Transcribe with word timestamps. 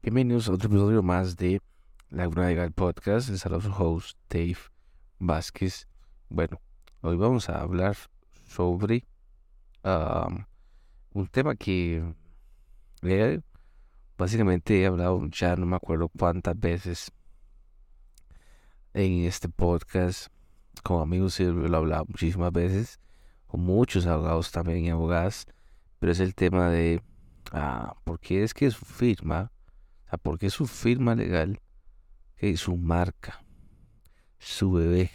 Bienvenidos 0.00 0.48
a 0.48 0.52
otro 0.52 0.68
episodio 0.68 1.02
más 1.02 1.36
de 1.36 1.60
Laguna 2.08 2.46
Legal 2.46 2.70
Podcast. 2.70 3.30
Les 3.30 3.40
saludo 3.40 3.62
su 3.62 3.72
host 3.72 4.16
Dave 4.30 4.56
Vázquez. 5.18 5.88
Bueno, 6.28 6.60
hoy 7.00 7.16
vamos 7.16 7.50
a 7.50 7.60
hablar 7.60 7.96
sobre 8.46 9.04
un 9.82 11.26
tema 11.26 11.56
que 11.56 12.14
básicamente 14.16 14.80
he 14.80 14.86
hablado 14.86 15.26
ya 15.32 15.56
no 15.56 15.66
me 15.66 15.74
acuerdo 15.74 16.08
cuántas 16.08 16.58
veces 16.58 17.10
en 18.94 19.24
este 19.24 19.48
podcast. 19.48 20.28
Con 20.84 21.02
amigos 21.02 21.40
lo 21.40 21.66
he 21.66 21.76
hablado 21.76 22.04
muchísimas 22.06 22.52
veces, 22.52 23.00
con 23.48 23.62
muchos 23.62 24.06
abogados 24.06 24.52
también 24.52 24.84
y 24.84 24.90
abogadas, 24.90 25.44
pero 25.98 26.12
es 26.12 26.20
el 26.20 26.36
tema 26.36 26.70
de 26.70 27.02
ah, 27.50 27.96
por 28.04 28.20
qué 28.20 28.44
es 28.44 28.54
que 28.54 28.70
su 28.70 28.84
firma 28.84 29.50
porque 30.16 30.50
su 30.50 30.66
firma 30.66 31.14
legal, 31.14 31.60
su 32.56 32.76
marca, 32.76 33.44
su 34.38 34.72
bebé, 34.72 35.10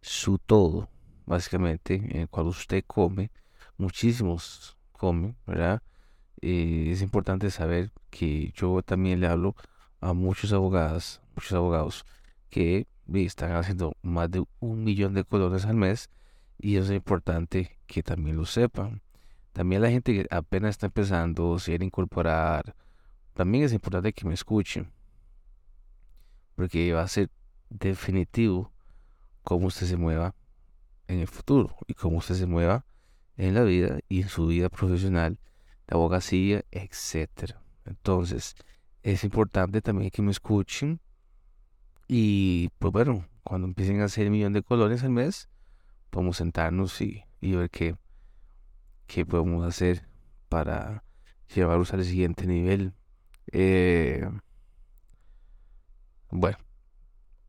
su 0.00 0.38
todo, 0.38 0.88
básicamente, 1.26 1.94
en 1.96 2.16
el 2.22 2.28
cual 2.28 2.46
usted 2.46 2.84
come, 2.86 3.30
muchísimos 3.76 4.78
comen, 4.92 5.36
¿verdad? 5.46 5.82
Eh, 6.40 6.88
es 6.90 7.02
importante 7.02 7.50
saber 7.50 7.92
que 8.10 8.52
yo 8.54 8.82
también 8.82 9.20
le 9.20 9.26
hablo 9.26 9.54
a 10.00 10.12
muchos 10.12 10.52
abogados, 10.52 11.20
muchos 11.36 11.52
abogados 11.52 12.04
que 12.50 12.86
están 13.12 13.52
haciendo 13.52 13.96
más 14.02 14.30
de 14.30 14.44
un 14.60 14.84
millón 14.84 15.14
de 15.14 15.24
colones 15.24 15.64
al 15.64 15.76
mes 15.76 16.10
y 16.58 16.76
es 16.76 16.90
importante 16.90 17.78
que 17.86 18.02
también 18.02 18.36
lo 18.36 18.46
sepan. 18.46 19.02
También 19.52 19.82
la 19.82 19.90
gente 19.90 20.12
que 20.14 20.26
apenas 20.30 20.70
está 20.70 20.86
empezando, 20.86 21.58
quiere 21.62 21.84
incorporar 21.84 22.74
también 23.34 23.64
es 23.64 23.72
importante 23.72 24.12
que 24.12 24.26
me 24.26 24.34
escuchen, 24.34 24.92
porque 26.54 26.92
va 26.92 27.02
a 27.02 27.08
ser 27.08 27.30
definitivo 27.70 28.72
cómo 29.42 29.66
usted 29.66 29.86
se 29.86 29.96
mueva 29.96 30.34
en 31.08 31.20
el 31.20 31.26
futuro 31.26 31.74
y 31.86 31.94
cómo 31.94 32.18
usted 32.18 32.34
se 32.34 32.46
mueva 32.46 32.84
en 33.36 33.54
la 33.54 33.62
vida 33.62 34.00
y 34.08 34.22
en 34.22 34.28
su 34.28 34.46
vida 34.46 34.68
profesional, 34.68 35.38
la 35.86 35.96
abogacía, 35.96 36.64
etc. 36.70 37.54
Entonces, 37.84 38.54
es 39.02 39.24
importante 39.24 39.80
también 39.80 40.10
que 40.10 40.22
me 40.22 40.30
escuchen 40.30 41.00
y 42.06 42.68
pues 42.78 42.92
bueno, 42.92 43.26
cuando 43.42 43.66
empiecen 43.66 44.00
a 44.00 44.04
hacer 44.04 44.26
un 44.26 44.32
millón 44.32 44.52
de 44.52 44.62
colores 44.62 45.02
al 45.02 45.10
mes, 45.10 45.48
podemos 46.10 46.36
sentarnos 46.36 47.00
y, 47.00 47.24
y 47.40 47.52
ver 47.52 47.70
qué, 47.70 47.96
qué 49.06 49.24
podemos 49.24 49.66
hacer 49.66 50.06
para 50.48 51.02
llevarlos 51.54 51.92
al 51.94 52.04
siguiente 52.04 52.46
nivel 52.46 52.94
eh, 53.50 54.28
bueno, 56.30 56.58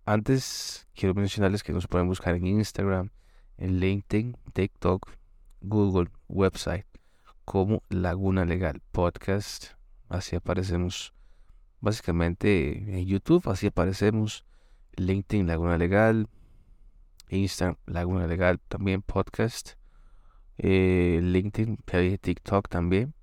antes 0.06 0.88
quiero 0.96 1.14
mencionarles 1.14 1.64
que 1.64 1.74
nos 1.74 1.88
pueden 1.88 2.08
buscar 2.08 2.36
en 2.36 2.48
Instagram, 2.48 3.12
en 3.58 3.80
LinkedIn, 3.80 4.38
TikTok, 4.54 5.10
Google, 5.62 6.10
website, 6.28 6.86
como 7.46 7.84
Laguna 7.90 8.46
Legal 8.46 8.82
Podcast. 8.92 9.74
Así 10.10 10.36
aparecemos 10.36 11.14
básicamente 11.80 13.00
en 13.00 13.06
YouTube, 13.06 13.48
así 13.50 13.68
aparecemos. 13.68 14.46
LinkedIn 14.96 15.48
Laguna 15.48 15.78
Legal, 15.78 16.28
Instagram 17.30 17.78
Laguna 17.86 18.28
Legal 18.28 18.60
también 18.68 19.02
podcast, 19.02 19.72
eh, 20.58 21.20
LinkedIn, 21.22 21.78
TikTok 22.22 22.70
también. 22.70 23.14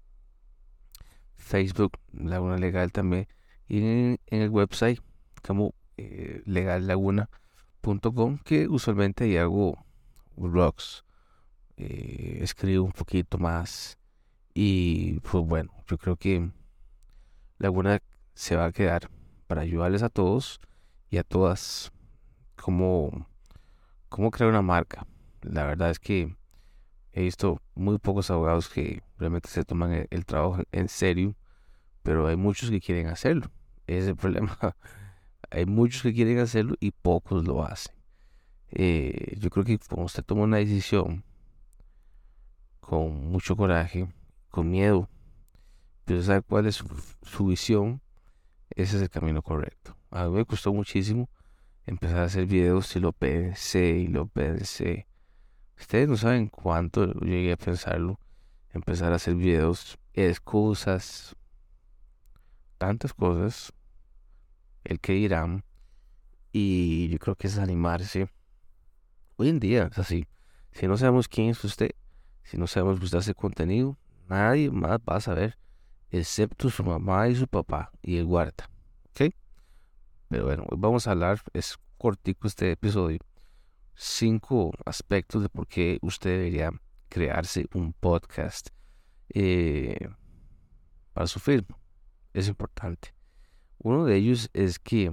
Facebook, 1.51 1.99
Laguna 2.13 2.57
Legal 2.57 2.93
también, 2.93 3.27
y 3.67 3.79
en, 3.79 4.21
el 4.29 4.51
website 4.51 5.01
como 5.43 5.75
eh, 5.97 6.43
legallaguna.com, 6.47 8.39
que 8.45 8.69
usualmente 8.69 9.39
hago 9.41 9.85
blogs, 10.37 11.05
eh, 11.77 12.39
escribo 12.41 12.85
un 12.85 12.93
poquito 12.93 13.37
más, 13.39 13.99
y 14.55 15.19
pues 15.21 15.45
bueno, 15.45 15.73
yo 15.89 15.99
creo 15.99 16.15
que 16.15 16.51
Laguna 17.59 18.01
se 18.35 18.55
va 18.55 18.67
a 18.67 18.73
quedar 18.73 19.11
para 19.49 19.63
ayudarles 19.63 20.05
a 20.05 20.09
todos 20.09 20.61
y 21.11 21.19
a 21.19 21.25
todas 21.25 21.91
cómo, 22.55 23.27
cómo 24.09 24.31
crear 24.31 24.51
una 24.51 24.63
marca. 24.63 25.05
La 25.43 25.65
verdad 25.65 25.91
es 25.91 25.99
que 25.99 26.37
he 27.13 27.23
visto 27.23 27.61
muy 27.75 27.99
pocos 27.99 28.31
abogados 28.31 28.69
que 28.69 29.03
realmente 29.19 29.49
se 29.49 29.65
toman 29.65 30.07
el 30.11 30.27
trabajo 30.27 30.63
en 30.73 30.89
serio 30.89 31.35
pero 32.03 32.27
hay 32.27 32.37
muchos 32.37 32.71
que 32.71 32.81
quieren 32.81 33.09
hacerlo. 33.09 33.51
Ese 33.87 33.99
es 33.99 34.09
el 34.09 34.17
problema. 34.17 34.59
hay 35.51 35.67
muchos 35.67 36.03
que 36.03 36.15
quieren 36.15 36.39
hacerlo 36.39 36.75
y 36.81 36.91
pocos 36.91 37.47
lo 37.47 37.65
hacen. 37.65 37.95
Eh, 38.73 39.37
yo 39.39 39.51
creo 39.51 39.65
que 39.65 39.79
cuando 39.79 40.07
usted 40.07 40.25
toma 40.25 40.43
una 40.43 40.59
decisión 40.59 41.25
con 42.81 43.31
mucho 43.31 43.57
coraje, 43.57 44.13
con 44.51 44.71
miedo, 44.71 45.09
pero 46.05 46.23
sabe 46.23 46.43
cuál 46.43 46.67
es 46.67 46.83
su, 47.23 47.47
visión, 47.47 48.01
ese 48.71 48.97
es 48.97 49.03
el 49.03 49.11
camino 49.11 49.43
correcto. 49.43 49.97
A 50.11 50.27
mí 50.27 50.37
me 50.37 50.45
costó 50.45 50.73
muchísimo 50.73 51.29
empezar 51.85 52.19
a 52.19 52.25
hacer 52.25 52.47
videos 52.47 52.95
y 52.97 53.01
lo 53.01 53.13
pensé 53.13 53.91
y 53.91 54.07
lo 54.09 54.27
pensé. 54.27 55.07
Ustedes 55.81 56.09
no 56.09 56.17
saben 56.17 56.49
cuánto 56.49 57.07
llegué 57.15 57.53
a 57.53 57.57
pensarlo. 57.57 58.21
Empezar 58.73 59.13
a 59.13 59.17
hacer 59.17 59.35
videos, 59.35 59.99
excusas, 60.13 61.35
tantas 62.77 63.15
cosas, 63.15 63.73
el 64.85 65.01
que 65.01 65.15
dirán, 65.15 65.65
y 66.53 67.09
yo 67.09 67.19
creo 67.19 67.35
que 67.35 67.47
es 67.47 67.59
animarse. 67.59 68.29
Hoy 69.37 69.49
en 69.49 69.59
día 69.59 69.89
es 69.91 69.99
así. 69.99 70.27
Si 70.73 70.87
no 70.87 70.97
sabemos 70.97 71.29
quién 71.29 71.49
es 71.49 71.65
usted, 71.65 71.93
si 72.45 72.59
no 72.59 72.67
sabemos 72.67 73.03
usted 73.03 73.19
hace 73.19 73.35
contenido, 73.35 73.99
nadie 74.29 74.71
más 74.71 75.01
va 75.01 75.17
a 75.17 75.21
saber, 75.21 75.59
excepto 76.11 76.69
su 76.71 76.85
mamá 76.85 77.27
y 77.29 77.35
su 77.35 77.49
papá 77.49 77.91
y 78.03 78.19
el 78.19 78.27
guarda. 78.27 78.71
¿Ok? 79.11 79.35
Pero 80.29 80.45
bueno, 80.45 80.67
hoy 80.69 80.77
vamos 80.79 81.09
a 81.09 81.13
hablar, 81.13 81.41
es 81.55 81.79
cortico 81.97 82.47
este 82.47 82.71
episodio, 82.71 83.19
cinco 84.03 84.73
aspectos 84.87 85.43
de 85.43 85.51
por 85.51 85.67
qué 85.67 85.99
usted 86.01 86.31
debería 86.31 86.71
crearse 87.11 87.67
un 87.75 87.93
podcast 87.93 88.71
eh, 89.29 90.09
para 91.13 91.27
su 91.27 91.39
firma 91.39 91.79
es 92.33 92.49
importante. 92.49 93.15
Uno 93.77 94.07
de 94.07 94.17
ellos 94.17 94.49
es 94.55 94.79
que 94.79 95.13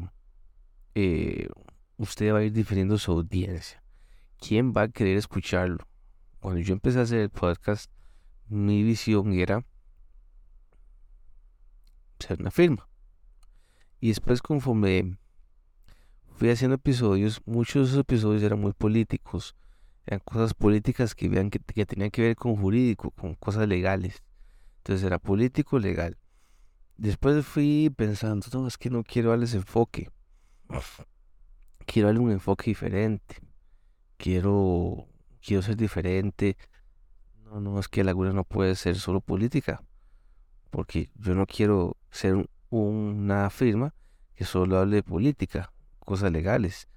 eh, 0.96 1.50
usted 1.98 2.34
va 2.34 2.40
a 2.40 2.44
ir 2.44 2.54
difiriendo 2.54 2.98
su 2.98 3.12
audiencia. 3.12 3.84
¿Quién 4.40 4.72
va 4.72 4.84
a 4.84 4.88
querer 4.88 5.18
escucharlo? 5.18 5.86
Cuando 6.40 6.62
yo 6.62 6.74
empecé 6.74 7.00
a 7.00 7.02
hacer 7.02 7.20
el 7.20 7.30
podcast, 7.30 7.92
mi 8.48 8.84
visión 8.84 9.34
era 9.34 9.66
ser 12.20 12.40
una 12.40 12.52
firma. 12.52 12.88
Y 14.00 14.10
después 14.10 14.42
conforme 14.42 15.18
fui 16.38 16.52
haciendo 16.52 16.76
episodios, 16.76 17.42
muchos 17.46 17.74
de 17.74 17.88
esos 17.88 18.00
episodios 18.02 18.44
eran 18.44 18.62
muy 18.62 18.72
políticos. 18.72 19.56
Eran 20.06 20.20
cosas 20.20 20.54
políticas 20.54 21.16
que, 21.16 21.28
vean 21.28 21.50
que, 21.50 21.60
que 21.60 21.86
tenían 21.86 22.12
que 22.12 22.22
ver 22.22 22.36
con 22.36 22.56
jurídico, 22.56 23.10
con 23.12 23.34
cosas 23.34 23.68
legales. 23.68 24.24
Entonces 24.78 25.04
era 25.04 25.18
político 25.18 25.80
legal. 25.80 26.16
Después 26.96 27.44
fui 27.44 27.92
pensando, 27.96 28.46
no, 28.54 28.68
es 28.68 28.78
que 28.78 28.92
no 28.92 29.04
quiero 29.04 29.32
darles 29.32 29.56
enfoque. 29.56 30.12
Quiero 31.88 32.10
darle 32.10 32.22
un 32.22 32.32
enfoque 32.32 32.70
diferente. 32.70 33.38
Quiero, 34.18 35.08
quiero 35.42 35.64
ser 35.64 35.76
diferente. 35.76 36.56
No, 37.46 37.60
no, 37.60 37.80
es 37.80 37.88
que 37.88 38.04
Laguna 38.04 38.32
no 38.32 38.44
puede 38.44 38.76
ser 38.76 38.96
solo 38.98 39.22
política. 39.22 39.84
Porque 40.70 41.10
yo 41.16 41.34
no 41.34 41.48
quiero 41.48 41.98
ser 42.12 42.48
una 42.70 43.50
firma 43.50 43.96
que 44.36 44.46
solo 44.46 44.78
hable 44.78 44.98
de 44.98 45.04
política, 45.04 45.72
cosas 46.08 46.32
legales. 46.32 46.88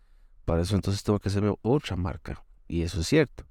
Para 0.44 0.62
eso 0.62 0.76
entonces 0.76 1.02
tengo 1.02 1.18
que 1.18 1.28
hacerme 1.28 1.56
otra 1.62 1.96
marca. 1.96 2.44
Y 2.68 2.82
eso 2.82 3.00
es 3.00 3.08
cierto. 3.08 3.44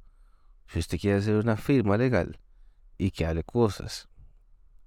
Si 0.68 0.80
usted 0.80 0.98
quiere 0.98 1.18
hacer 1.18 1.36
una 1.36 1.58
firma 1.58 1.98
legal 1.98 2.40
y 2.98 3.12
que 3.12 3.26
hable 3.26 3.44
cosas 3.44 4.08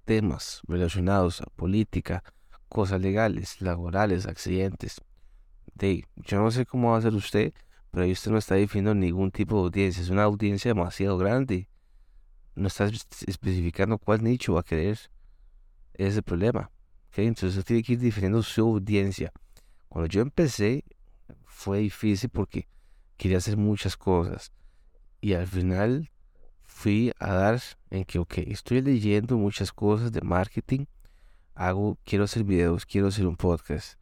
temas 0.03 0.61
relacionados 0.67 1.41
a 1.41 1.45
política, 1.55 2.23
cosas 2.69 2.99
legales, 3.01 3.61
laborales, 3.61 4.25
accidentes. 4.25 4.99
De, 5.75 6.05
yo 6.15 6.41
no 6.41 6.49
sé 6.49 6.65
cómo 6.65 6.91
va 6.91 6.97
a 6.97 7.01
ser 7.01 7.13
usted, 7.13 7.53
pero 7.91 8.05
ahí 8.05 8.11
usted 8.11 8.31
no 8.31 8.39
está 8.39 8.55
definiendo 8.55 8.95
ningún 8.95 9.29
tipo 9.29 9.55
de 9.57 9.61
audiencia. 9.65 10.01
Es 10.01 10.09
una 10.09 10.23
audiencia 10.23 10.73
demasiado 10.73 11.19
grande. 11.19 11.69
No 12.55 12.67
está 12.67 12.89
especificando 13.27 13.99
cuál 13.99 14.23
nicho 14.23 14.55
va 14.55 14.61
a 14.61 14.63
querer. 14.63 14.97
Ese 15.93 16.07
es 16.07 16.17
el 16.17 16.23
problema. 16.23 16.71
Entonces 17.15 17.49
usted 17.49 17.63
tiene 17.63 17.83
que 17.83 17.93
ir 17.93 17.99
definiendo 17.99 18.41
su 18.41 18.61
audiencia. 18.61 19.31
Cuando 19.93 20.07
yo 20.07 20.23
empecé 20.23 20.83
fue 21.45 21.77
difícil 21.77 22.27
porque 22.31 22.67
quería 23.15 23.37
hacer 23.37 23.57
muchas 23.57 23.95
cosas. 23.95 24.51
Y 25.21 25.33
al 25.33 25.45
final 25.45 26.09
fui 26.63 27.13
a 27.19 27.31
dar 27.31 27.61
en 27.91 28.03
que, 28.03 28.17
ok, 28.17 28.39
estoy 28.39 28.81
leyendo 28.81 29.37
muchas 29.37 29.71
cosas 29.71 30.11
de 30.11 30.21
marketing, 30.21 30.85
hago, 31.53 31.99
quiero 32.05 32.23
hacer 32.23 32.43
videos, 32.43 32.87
quiero 32.87 33.09
hacer 33.09 33.27
un 33.27 33.35
podcast. 33.35 33.99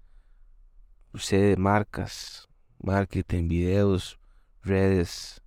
Sé 1.15 1.35
de 1.35 1.57
marcas, 1.57 2.47
marketing, 2.81 3.49
videos, 3.49 4.17
redes, 4.63 5.41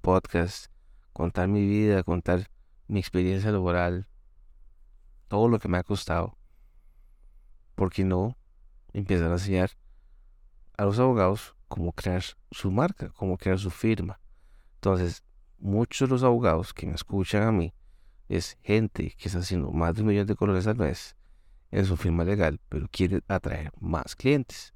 podcast, 0.00 0.72
contar 1.12 1.48
mi 1.48 1.66
vida, 1.66 2.02
contar 2.04 2.48
mi 2.88 3.00
experiencia 3.00 3.52
laboral, 3.52 4.08
todo 5.28 5.46
lo 5.50 5.58
que 5.58 5.68
me 5.68 5.76
ha 5.76 5.82
costado. 5.82 6.38
¿Por 7.74 7.92
qué 7.92 8.02
no 8.02 8.38
empezar 8.92 9.30
a 9.30 9.34
enseñar 9.34 9.70
a 10.76 10.84
los 10.84 10.98
abogados 10.98 11.54
cómo 11.68 11.92
crear 11.92 12.22
su 12.50 12.70
marca, 12.70 13.10
cómo 13.10 13.36
crear 13.36 13.58
su 13.58 13.70
firma? 13.70 14.20
Entonces, 14.74 15.22
muchos 15.58 16.08
de 16.08 16.14
los 16.14 16.22
abogados 16.22 16.74
que 16.74 16.86
me 16.86 16.94
escuchan 16.94 17.42
a 17.42 17.52
mí 17.52 17.72
es 18.28 18.58
gente 18.62 19.14
que 19.16 19.28
está 19.28 19.38
haciendo 19.40 19.70
más 19.70 19.94
de 19.94 20.02
un 20.02 20.08
millón 20.08 20.26
de 20.26 20.34
colores 20.34 20.66
al 20.66 20.76
mes 20.76 21.16
en 21.70 21.84
su 21.86 21.96
firma 21.96 22.24
legal, 22.24 22.60
pero 22.68 22.88
quiere 22.90 23.22
atraer 23.28 23.72
más 23.80 24.16
clientes. 24.16 24.74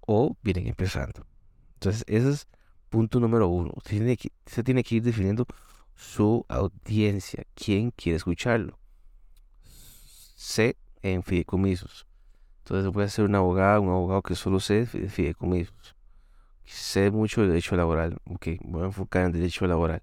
O 0.00 0.36
vienen 0.42 0.66
empezando. 0.66 1.26
Entonces, 1.74 2.04
ese 2.06 2.30
es 2.30 2.48
punto 2.88 3.20
número 3.20 3.48
uno. 3.48 3.72
Se 3.84 4.62
tiene 4.62 4.82
que, 4.82 4.94
ir 4.94 5.02
definiendo 5.02 5.46
su 5.94 6.44
audiencia, 6.48 7.44
quién 7.54 7.92
quiere 7.92 8.16
escucharlo. 8.16 8.78
Sé 10.34 10.76
en 11.02 11.22
fideicomisos. 11.22 12.07
Entonces 12.68 12.92
voy 12.92 13.04
a 13.04 13.08
ser 13.08 13.24
un 13.24 13.34
abogado, 13.34 13.80
un 13.80 13.88
abogado 13.88 14.20
que 14.20 14.34
solo 14.34 14.60
sé 14.60 14.84
de 14.84 15.08
fideicomisos. 15.08 15.96
Sé 16.66 17.10
mucho 17.10 17.40
de 17.40 17.48
derecho 17.48 17.76
laboral. 17.76 18.18
Ok, 18.26 18.48
voy 18.60 18.82
a 18.82 18.86
enfocar 18.86 19.24
en 19.24 19.32
derecho 19.32 19.66
laboral. 19.66 20.02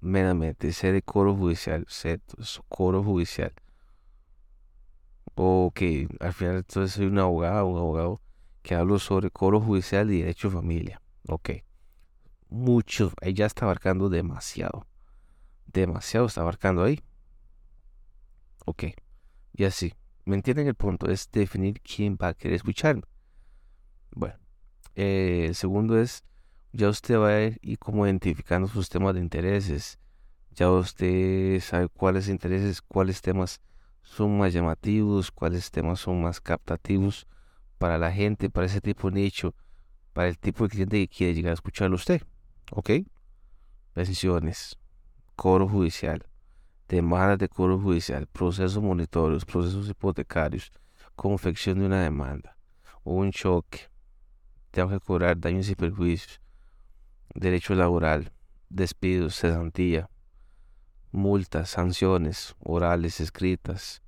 Meramente, 0.00 0.72
sé 0.72 0.92
de 0.92 1.02
coro 1.02 1.36
judicial, 1.36 1.84
sé 1.90 2.22
coro 2.70 3.02
judicial. 3.02 3.52
Ok, 5.34 5.82
al 6.20 6.32
final 6.32 6.56
entonces 6.56 6.92
soy 6.92 7.04
un 7.04 7.18
abogado, 7.18 7.66
un 7.66 7.76
abogado 7.76 8.22
que 8.62 8.74
hablo 8.74 8.98
sobre 8.98 9.30
coro 9.30 9.60
judicial 9.60 10.10
y 10.10 10.22
derecho 10.22 10.48
de 10.48 10.54
familia. 10.56 11.02
Ok, 11.28 11.50
mucho, 12.48 13.12
ahí 13.20 13.34
ya 13.34 13.44
está 13.44 13.66
abarcando 13.66 14.08
demasiado. 14.08 14.86
Demasiado 15.66 16.24
está 16.24 16.40
abarcando 16.40 16.82
ahí. 16.82 16.98
Ok, 18.64 18.84
y 19.52 19.64
así. 19.64 19.92
¿Me 20.26 20.34
entienden 20.34 20.66
el 20.66 20.74
punto? 20.74 21.08
Es 21.08 21.30
definir 21.30 21.80
quién 21.82 22.18
va 22.20 22.28
a 22.28 22.34
querer 22.34 22.56
escucharme. 22.56 23.02
Bueno, 24.10 24.34
eh, 24.96 25.44
el 25.46 25.54
segundo 25.54 25.96
es, 26.00 26.24
ya 26.72 26.88
usted 26.88 27.16
va 27.16 27.28
a 27.28 27.42
ir 27.44 27.78
como 27.78 28.04
identificando 28.06 28.66
sus 28.66 28.88
temas 28.88 29.14
de 29.14 29.20
intereses. 29.20 30.00
Ya 30.50 30.68
usted 30.68 31.60
sabe 31.60 31.88
cuáles 31.88 32.28
intereses, 32.28 32.82
cuáles 32.82 33.22
temas 33.22 33.60
son 34.02 34.36
más 34.36 34.52
llamativos, 34.52 35.30
cuáles 35.30 35.70
temas 35.70 36.00
son 36.00 36.20
más 36.22 36.40
captativos 36.40 37.28
para 37.78 37.96
la 37.96 38.10
gente, 38.10 38.50
para 38.50 38.66
ese 38.66 38.80
tipo 38.80 39.08
de 39.08 39.20
nicho, 39.20 39.54
para 40.12 40.26
el 40.26 40.38
tipo 40.38 40.64
de 40.64 40.70
cliente 40.70 40.98
que 40.98 41.08
quiere 41.08 41.34
llegar 41.34 41.52
a 41.52 41.54
escucharlo 41.54 41.94
usted. 41.94 42.20
¿Ok? 42.72 42.90
Decisiones, 43.94 44.76
coro 45.36 45.68
judicial, 45.68 46.26
demandas 46.88 47.38
de 47.38 47.48
coro 47.48 47.78
judicial, 47.78 48.26
procesos 48.26 48.82
monitorios, 48.82 49.44
procesos 49.44 49.88
hipotecarios, 49.88 50.70
confección 51.14 51.80
de 51.80 51.86
una 51.86 52.02
demanda, 52.02 52.56
un 53.04 53.32
choque, 53.32 53.88
tengo 54.70 54.90
que 54.90 55.00
cobrar 55.00 55.38
daños 55.38 55.68
y 55.68 55.74
perjuicios, 55.74 56.40
derecho 57.34 57.74
laboral, 57.74 58.32
despidos, 58.68 59.36
cesantía, 59.36 60.08
multas, 61.10 61.70
sanciones 61.70 62.54
orales, 62.60 63.20
escritas, 63.20 64.02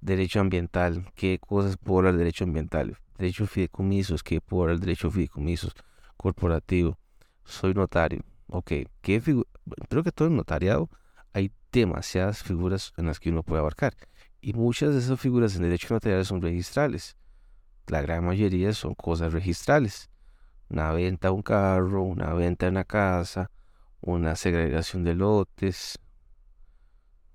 derecho 0.00 0.40
ambiental, 0.40 1.10
qué 1.14 1.38
cosas 1.38 1.76
por 1.76 2.06
el 2.06 2.18
derecho 2.18 2.44
ambiental, 2.44 2.98
derecho 3.16 3.46
fideicomisos, 3.46 4.22
qué 4.22 4.40
por 4.40 4.70
el 4.70 4.80
derecho 4.80 5.10
fideicomisos 5.10 5.74
corporativo, 6.16 6.98
soy 7.44 7.74
notario, 7.74 8.22
ok, 8.48 8.72
¿qué 9.00 9.44
creo 9.88 10.02
que 10.02 10.12
todo 10.12 10.28
el 10.28 10.36
notariado 10.36 10.90
demasiadas 11.80 12.42
figuras 12.42 12.92
en 12.96 13.06
las 13.06 13.18
que 13.18 13.30
uno 13.30 13.42
puede 13.42 13.60
abarcar 13.60 13.94
y 14.40 14.52
muchas 14.52 14.92
de 14.92 15.00
esas 15.00 15.18
figuras 15.18 15.56
en 15.56 15.62
derecho 15.62 15.92
notarial 15.92 16.24
son 16.24 16.40
registrales, 16.40 17.16
la 17.86 18.00
gran 18.00 18.24
mayoría 18.24 18.72
son 18.72 18.94
cosas 18.94 19.32
registrales, 19.32 20.10
una 20.68 20.92
venta 20.92 21.28
de 21.28 21.34
un 21.34 21.42
carro, 21.42 22.02
una 22.02 22.32
venta 22.34 22.66
de 22.66 22.70
una 22.70 22.84
casa, 22.84 23.50
una 24.00 24.36
segregación 24.36 25.02
de 25.02 25.14
lotes, 25.14 25.98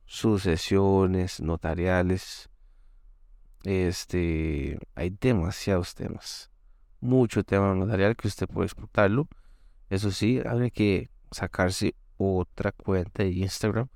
sucesiones 0.05 1.41
notariales. 1.41 2.49
Este, 3.63 4.79
hay 4.95 5.09
demasiados 5.19 5.95
temas. 5.95 6.49
Mucho 7.01 7.43
tema 7.43 7.73
notarial 7.73 8.15
que 8.15 8.27
usted 8.27 8.47
puede 8.47 8.67
explotarlo. 8.67 9.27
Eso 9.89 10.11
sí, 10.11 10.41
hay 10.45 10.71
que 10.71 11.09
sacarse 11.31 11.95
otra 12.17 12.71
cuenta 12.71 13.23
de 13.23 13.31
Instagram 13.31 13.89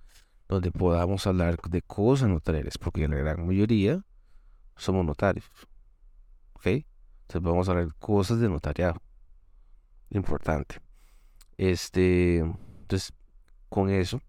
donde 0.53 0.71
podamos 0.71 1.25
hablar 1.27 1.59
de 1.61 1.81
cosas 1.81 2.29
notariales, 2.29 2.77
porque 2.77 3.07
la 3.07 3.15
gran 3.15 3.45
mayoría 3.45 4.03
somos 4.75 5.05
notarios. 5.05 5.45
¿Ok? 6.53 6.67
Entonces 6.67 7.41
vamos 7.41 7.67
a 7.67 7.71
hablar 7.71 7.95
cosas 8.00 8.39
de 8.39 8.50
notariado. 8.50 9.01
Importante. 10.09 10.79
Este, 11.57 12.38
entonces, 12.38 13.13
con 13.69 13.89
eso, 13.89 14.21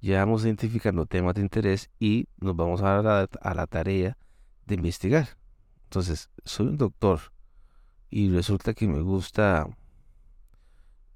ya 0.00 0.18
vamos 0.20 0.44
identificando 0.44 1.06
temas 1.06 1.34
de 1.34 1.42
interés 1.42 1.90
y 1.98 2.28
nos 2.38 2.56
vamos 2.56 2.82
a 2.82 3.02
dar 3.02 3.28
a 3.40 3.54
la 3.54 3.66
tarea 3.66 4.18
de 4.66 4.74
investigar. 4.74 5.28
Entonces, 5.84 6.30
soy 6.44 6.68
un 6.68 6.78
doctor 6.78 7.20
y 8.10 8.30
resulta 8.30 8.74
que 8.74 8.86
me 8.86 9.00
gusta 9.00 9.66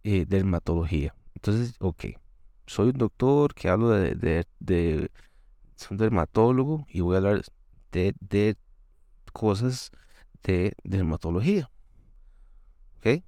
eh, 0.05 0.25
dermatología. 0.27 1.15
Entonces, 1.35 1.75
ok, 1.81 2.05
soy 2.67 2.89
un 2.89 2.99
doctor 2.99 3.55
que 3.55 3.69
hablo 3.69 3.91
de, 3.91 4.15
de, 4.15 4.47
de 4.61 5.11
soy 5.77 5.89
un 5.93 5.99
dermatólogo 5.99 6.87
y 6.89 7.01
voy 7.01 7.15
a 7.15 7.19
hablar 7.19 7.43
de, 7.93 8.15
de 8.21 8.57
cosas 9.33 9.91
de 10.43 10.75
dermatología. 10.85 11.71
¿Ok? 12.99 13.23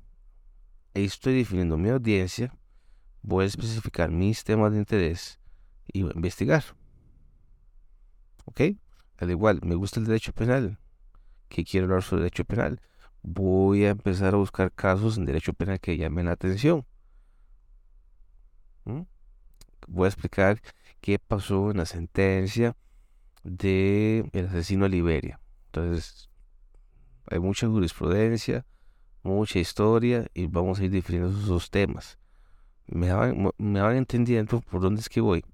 Ahí 0.94 1.04
estoy 1.04 1.36
definiendo 1.38 1.76
mi 1.78 1.88
audiencia, 1.90 2.54
voy 3.22 3.44
a 3.44 3.46
especificar 3.46 4.10
mis 4.10 4.44
temas 4.44 4.72
de 4.72 4.78
interés 4.78 5.38
y 5.92 6.02
voy 6.02 6.12
a 6.12 6.16
investigar. 6.16 6.64
¿Ok? 8.46 8.60
Al 9.18 9.30
igual, 9.30 9.60
me 9.62 9.74
gusta 9.74 10.00
el 10.00 10.06
derecho 10.06 10.32
penal. 10.32 10.78
que 11.48 11.64
quiero 11.64 11.86
hablar 11.86 12.02
sobre 12.02 12.22
derecho 12.24 12.44
penal? 12.44 12.80
Voy 13.22 13.84
a 13.86 13.90
empezar 13.90 14.34
a 14.34 14.38
buscar 14.38 14.72
casos 14.72 15.18
en 15.18 15.26
derecho 15.26 15.52
penal 15.54 15.80
que 15.80 15.96
llamen 15.98 16.26
la 16.26 16.32
atención. 16.32 16.86
¿Mm? 18.84 19.02
Voy 19.86 20.06
a 20.06 20.08
explicar 20.08 20.60
qué 21.00 21.18
pasó 21.18 21.70
en 21.70 21.78
la 21.78 21.86
sentencia 21.86 22.76
de 23.44 24.28
el 24.32 24.46
asesino 24.46 24.84
a 24.84 24.88
Liberia. 24.88 25.40
Entonces, 25.66 26.28
hay 27.26 27.38
mucha 27.38 27.68
jurisprudencia, 27.68 28.64
mucha 29.22 29.58
historia 29.58 30.26
y 30.34 30.46
vamos 30.46 30.80
a 30.80 30.84
ir 30.84 30.90
definiendo 30.90 31.38
esos 31.38 31.70
temas. 31.70 32.18
Me 32.86 33.12
van, 33.12 33.50
me 33.58 33.80
van 33.80 33.96
entendiendo 33.96 34.60
por 34.60 34.80
dónde 34.80 35.00
es 35.00 35.08
que 35.08 35.20
voy. 35.20 35.44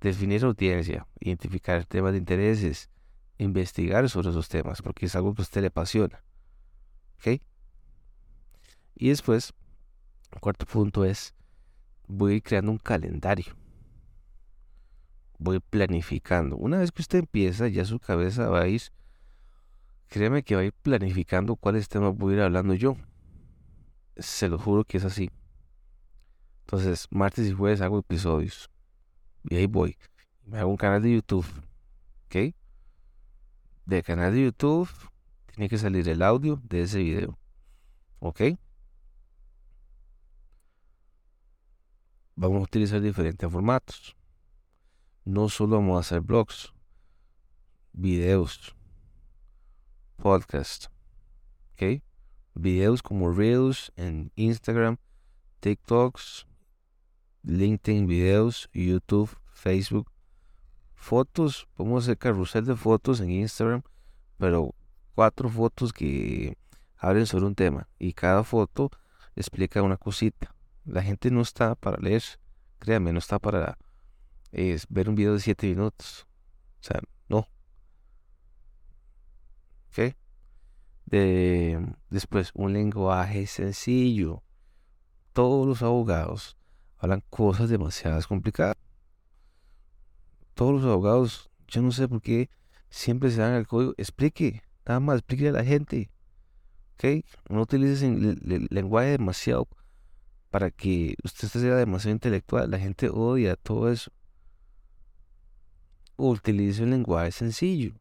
Definir 0.00 0.44
audiencia, 0.44 1.06
identificar 1.18 1.84
temas 1.84 2.12
de 2.12 2.18
intereses, 2.18 2.90
investigar 3.38 4.08
sobre 4.08 4.30
esos 4.30 4.48
temas, 4.48 4.82
porque 4.82 5.06
es 5.06 5.16
algo 5.16 5.34
que 5.34 5.42
a 5.42 5.44
usted 5.44 5.62
le 5.62 5.68
apasiona. 5.68 6.22
¿Ok? 7.18 7.40
Y 8.96 9.08
después, 9.08 9.52
el 10.32 10.40
cuarto 10.40 10.66
punto 10.66 11.04
es, 11.04 11.34
voy 12.06 12.32
a 12.32 12.36
ir 12.36 12.42
creando 12.42 12.70
un 12.70 12.78
calendario. 12.78 13.56
Voy 15.38 15.60
planificando. 15.60 16.56
Una 16.56 16.78
vez 16.78 16.92
que 16.92 17.02
usted 17.02 17.20
empieza, 17.20 17.68
ya 17.68 17.84
su 17.84 17.98
cabeza 17.98 18.48
va 18.48 18.62
a 18.62 18.68
ir 18.68 18.82
Créeme 20.14 20.44
que 20.44 20.54
va 20.54 20.60
a 20.60 20.64
ir 20.64 20.72
planificando 20.72 21.56
cuáles 21.56 21.88
temas 21.88 22.16
voy 22.16 22.34
a 22.34 22.36
ir 22.36 22.42
hablando 22.42 22.74
yo. 22.74 22.96
Se 24.16 24.48
lo 24.48 24.58
juro 24.58 24.84
que 24.84 24.98
es 24.98 25.04
así. 25.04 25.28
Entonces, 26.60 27.08
martes 27.10 27.48
y 27.48 27.52
jueves 27.52 27.80
hago 27.80 27.98
episodios. 27.98 28.70
Y 29.50 29.56
ahí 29.56 29.66
voy. 29.66 29.96
Me 30.46 30.58
hago 30.58 30.70
un 30.70 30.76
canal 30.76 31.02
de 31.02 31.14
YouTube. 31.14 31.46
¿Ok? 32.26 32.54
Del 33.86 34.02
canal 34.04 34.32
de 34.32 34.44
YouTube 34.44 34.88
tiene 35.52 35.68
que 35.68 35.78
salir 35.78 36.08
el 36.08 36.22
audio 36.22 36.60
de 36.62 36.82
ese 36.82 36.98
video. 36.98 37.36
¿Ok? 38.20 38.40
Vamos 42.36 42.60
a 42.60 42.64
utilizar 42.64 43.00
diferentes 43.00 43.50
formatos. 43.50 44.16
No 45.24 45.48
solo 45.48 45.76
vamos 45.76 45.96
a 45.96 46.00
hacer 46.00 46.20
blogs, 46.20 46.74
videos, 47.92 48.74
podcast. 50.16 50.86
¿Ok? 51.72 52.02
Videos 52.54 53.02
como 53.02 53.30
Reels 53.30 53.92
en 53.94 54.32
Instagram, 54.34 54.96
TikToks, 55.60 56.46
LinkedIn 57.44 58.06
videos, 58.08 58.68
YouTube, 58.72 59.30
Facebook, 59.52 60.10
fotos, 60.94 61.68
podemos 61.74 62.04
hacer 62.04 62.18
carrusel 62.18 62.64
de 62.64 62.74
fotos 62.74 63.20
en 63.20 63.30
Instagram, 63.30 63.82
pero 64.38 64.74
cuatro 65.14 65.48
fotos 65.48 65.92
que 65.92 66.56
hablen 66.96 67.26
sobre 67.26 67.44
un 67.44 67.54
tema 67.54 67.88
y 67.98 68.12
cada 68.12 68.42
foto 68.42 68.90
explica 69.36 69.82
una 69.82 69.96
cosita. 69.96 70.53
La 70.84 71.02
gente 71.02 71.30
no 71.30 71.40
está 71.40 71.74
para 71.74 71.96
leer, 71.98 72.22
créanme, 72.78 73.12
no 73.12 73.18
está 73.18 73.38
para 73.38 73.78
ver 74.52 75.08
un 75.08 75.14
video 75.14 75.34
de 75.34 75.40
siete 75.40 75.66
minutos. 75.66 76.26
O 76.80 76.84
sea, 76.86 77.00
no. 77.28 77.48
¿Ok? 79.88 80.14
De, 81.06 81.94
después, 82.10 82.50
un 82.54 82.72
lenguaje 82.72 83.46
sencillo. 83.46 84.42
Todos 85.32 85.66
los 85.66 85.82
abogados 85.82 86.56
hablan 86.98 87.22
cosas 87.30 87.68
demasiado 87.68 88.20
complicadas. 88.28 88.76
Todos 90.54 90.74
los 90.74 90.84
abogados, 90.84 91.50
yo 91.66 91.82
no 91.82 91.90
sé 91.90 92.06
por 92.06 92.22
qué 92.22 92.48
siempre 92.88 93.30
se 93.30 93.40
dan 93.40 93.54
el 93.54 93.66
código. 93.66 93.94
Explique, 93.96 94.62
nada 94.86 95.00
más, 95.00 95.18
explique 95.18 95.48
a 95.48 95.52
la 95.52 95.64
gente. 95.64 96.10
¿Ok? 96.94 97.24
No 97.48 97.62
utilices 97.62 98.02
el, 98.02 98.68
lenguaje 98.70 99.10
demasiado 99.10 99.66
para 100.54 100.70
que 100.70 101.16
usted 101.24 101.48
sea 101.48 101.74
demasiado 101.74 102.12
intelectual. 102.12 102.70
La 102.70 102.78
gente 102.78 103.08
odia 103.08 103.56
todo 103.56 103.90
eso. 103.90 104.12
Utilice 106.16 106.84
un 106.84 106.90
lenguaje 106.90 107.32
sencillo. 107.32 107.96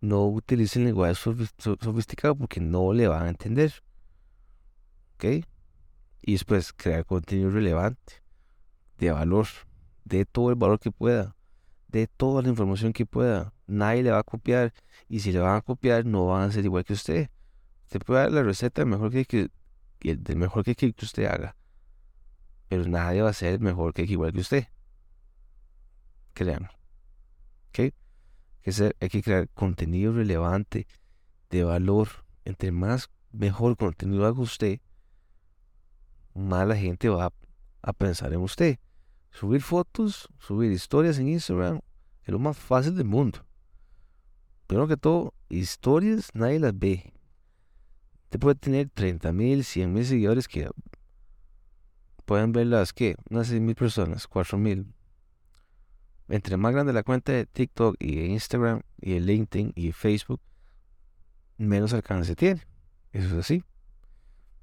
No 0.00 0.28
utilice 0.28 0.78
el 0.78 0.84
lenguaje 0.84 1.16
sofisticado 1.16 2.36
porque 2.36 2.60
no 2.60 2.92
le 2.92 3.08
van 3.08 3.24
a 3.24 3.30
entender. 3.30 3.82
¿Ok? 5.16 5.44
Y 6.20 6.32
después 6.34 6.72
crear 6.72 7.04
contenido 7.04 7.50
relevante, 7.50 8.22
de 8.98 9.10
valor, 9.10 9.48
de 10.04 10.24
todo 10.24 10.50
el 10.50 10.54
valor 10.54 10.78
que 10.78 10.92
pueda, 10.92 11.34
de 11.88 12.06
toda 12.06 12.42
la 12.42 12.48
información 12.48 12.92
que 12.92 13.06
pueda. 13.06 13.54
Nadie 13.66 14.04
le 14.04 14.12
va 14.12 14.20
a 14.20 14.22
copiar 14.22 14.72
y 15.08 15.18
si 15.18 15.32
le 15.32 15.40
van 15.40 15.56
a 15.56 15.62
copiar 15.62 16.06
no 16.06 16.26
van 16.26 16.48
a 16.48 16.52
ser 16.52 16.64
igual 16.64 16.84
que 16.84 16.92
usted. 16.92 17.28
Usted 17.86 17.98
puede 18.06 18.20
dar 18.20 18.30
la 18.30 18.44
receta 18.44 18.84
mejor 18.84 19.10
que, 19.10 19.24
que, 19.24 19.48
del 20.14 20.36
mejor 20.36 20.62
que, 20.62 20.76
que 20.76 20.94
usted 21.04 21.24
haga, 21.24 21.56
pero 22.72 22.86
nadie 22.86 23.20
va 23.20 23.28
a 23.28 23.34
ser 23.34 23.60
mejor 23.60 23.92
que 23.92 24.04
igual 24.04 24.32
que 24.32 24.40
usted. 24.40 24.66
Créanme. 26.32 26.70
¿Ok? 27.68 27.92
hay 28.98 29.08
que 29.10 29.22
crear 29.22 29.50
contenido 29.50 30.14
relevante, 30.14 30.86
de 31.50 31.64
valor. 31.64 32.08
Entre 32.46 32.72
más 32.72 33.10
mejor 33.30 33.76
contenido 33.76 34.24
haga 34.24 34.40
usted, 34.40 34.80
más 36.32 36.66
la 36.66 36.74
gente 36.74 37.10
va 37.10 37.30
a, 37.82 37.92
pensar 37.92 38.32
en 38.32 38.40
usted. 38.40 38.78
Subir 39.30 39.60
fotos, 39.60 40.30
subir 40.38 40.72
historias 40.72 41.18
en 41.18 41.28
Instagram 41.28 41.80
es 42.24 42.32
lo 42.32 42.38
más 42.38 42.56
fácil 42.56 42.96
del 42.96 43.04
mundo. 43.04 43.44
Primero 44.66 44.88
que 44.88 44.96
todo, 44.96 45.34
historias 45.50 46.30
nadie 46.32 46.58
las 46.58 46.78
ve. 46.78 47.12
Usted 48.24 48.40
puede 48.40 48.54
tener 48.54 48.88
30 48.88 49.30
mil, 49.34 49.62
100 49.62 49.92
mil 49.92 50.06
seguidores 50.06 50.48
que 50.48 50.70
pueden 52.32 52.52
verlas, 52.52 52.94
¿qué? 52.94 53.14
Unas 53.28 53.48
6 53.48 53.60
mil 53.60 53.74
personas, 53.74 54.26
4 54.26 54.56
mil. 54.56 54.90
Entre 56.28 56.56
más 56.56 56.72
grande 56.72 56.94
la 56.94 57.02
cuenta 57.02 57.30
de 57.30 57.44
TikTok 57.44 57.96
y 57.98 58.20
Instagram 58.20 58.80
y 59.02 59.12
de 59.12 59.20
LinkedIn 59.20 59.74
y 59.76 59.92
Facebook, 59.92 60.40
menos 61.58 61.92
alcance 61.92 62.34
tiene. 62.34 62.62
Eso 63.12 63.26
es 63.26 63.32
así. 63.34 63.64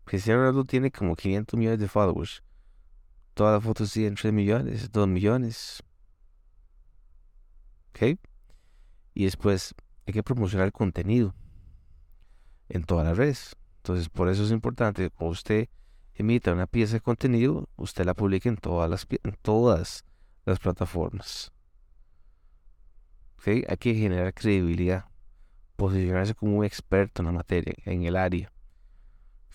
Cristiano 0.03 0.39
Ronaldo 0.39 0.65
tiene 0.65 0.89
como 0.89 1.15
500 1.15 1.59
millones 1.59 1.79
de 1.79 1.87
followers. 1.87 2.41
Todas 3.35 3.53
las 3.53 3.63
fotos 3.63 3.93
tienen 3.93 4.15
3 4.15 4.33
millones, 4.33 4.91
2 4.91 5.07
millones. 5.07 5.83
¿Ok? 7.89 8.19
Y 9.13 9.25
después 9.25 9.75
hay 10.07 10.13
que 10.15 10.23
promocionar 10.23 10.65
el 10.65 10.73
contenido 10.73 11.35
en 12.67 12.83
todas 12.83 13.05
las 13.05 13.15
redes. 13.15 13.55
Entonces, 13.83 14.09
por 14.09 14.27
eso 14.27 14.43
es 14.43 14.49
importante 14.49 15.03
que 15.03 15.09
cuando 15.11 15.33
usted 15.33 15.69
emita 16.21 16.53
una 16.53 16.67
pieza 16.67 16.93
de 16.93 17.01
contenido, 17.01 17.69
usted 17.75 18.05
la 18.05 18.13
publique 18.13 18.49
en 18.49 18.57
todas 18.57 18.89
las, 18.89 19.07
todas 19.41 20.05
las 20.45 20.59
plataformas. 20.59 21.51
Hay 23.45 23.77
que 23.77 23.95
generar 23.95 24.33
credibilidad, 24.33 25.05
posicionarse 25.75 26.35
como 26.35 26.57
un 26.57 26.65
experto 26.65 27.21
en 27.21 27.27
la 27.27 27.31
materia, 27.31 27.73
en 27.85 28.03
el 28.03 28.15
área 28.15 28.51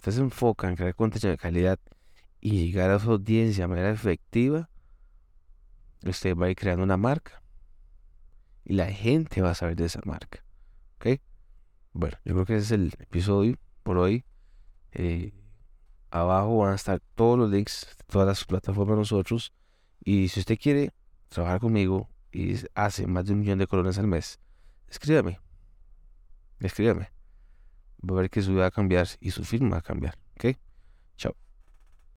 usted 0.05 0.19
se 0.19 0.21
enfoca 0.21 0.69
en 0.69 0.77
crear 0.77 0.95
contenido 0.95 1.31
de 1.31 1.39
calidad 1.39 1.79
y 2.39 2.67
llegar 2.67 2.91
a 2.91 2.99
su 2.99 3.11
audiencia 3.11 3.65
de 3.65 3.69
manera 3.69 3.91
efectiva, 3.91 4.69
usted 6.05 6.37
va 6.37 6.45
a 6.45 6.51
ir 6.51 6.57
creando 6.57 6.85
una 6.85 6.99
marca. 6.99 7.43
Y 8.67 8.75
la 8.75 8.93
gente 8.93 9.41
va 9.41 9.53
a 9.53 9.55
saber 9.55 9.77
de 9.77 9.87
esa 9.87 10.01
marca. 10.05 10.45
¿Ok? 10.97 11.21
Bueno, 11.95 12.19
yo 12.23 12.35
creo 12.35 12.45
que 12.45 12.57
ese 12.57 12.65
es 12.65 12.71
el 12.73 12.93
episodio 12.99 13.57
por 13.83 13.97
hoy. 13.97 14.27
Eh, 14.93 15.33
abajo 16.21 16.59
van 16.59 16.73
a 16.73 16.77
estar 16.77 17.01
todos 17.15 17.39
los 17.39 17.51
links 17.51 17.87
de 17.99 18.05
todas 18.05 18.27
las 18.27 18.45
plataformas 18.45 18.97
de 18.97 19.01
nosotros. 19.01 19.53
Y 20.05 20.29
si 20.29 20.41
usted 20.41 20.59
quiere 20.59 20.93
trabajar 21.29 21.61
conmigo 21.61 22.09
y 22.33 22.57
hace 22.75 23.07
más 23.07 23.27
de 23.27 23.33
un 23.33 23.41
millón 23.41 23.59
de 23.59 23.67
colones 23.67 23.99
al 23.99 24.07
mes, 24.07 24.39
escríbame. 24.89 25.41
Escríbame 26.61 27.15
va 28.11 28.19
a 28.19 28.23
ver 28.23 28.31
que 28.31 28.43
su 28.43 28.51
vida 28.51 28.63
va 28.63 28.67
a 28.69 28.71
cambiar 28.71 29.09
y 29.21 29.31
su 29.31 29.45
firma 29.45 29.71
va 29.71 29.79
a 29.79 29.83
cambiar. 29.83 30.19
¿Ok? 30.37 30.57
Chao. 31.17 31.35